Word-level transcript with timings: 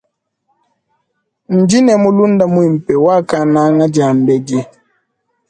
Ndine 1.57 1.93
mulunda 2.03 2.43
mwimpe 2.53 2.93
wakananga 3.05 3.85
dia 3.93 4.09
mbedi. 4.17 4.59